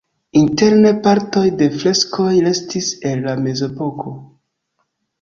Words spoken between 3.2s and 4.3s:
la mezepoko.